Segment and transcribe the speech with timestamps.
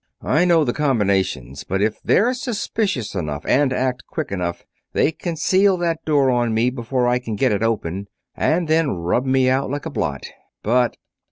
[0.25, 5.35] "I know the combinations, but if they're suspicious enough and act quick enough they can
[5.35, 9.47] seal that door on me before I can get it open, and then rub me
[9.47, 10.25] out like a blot;
[10.63, 10.97] but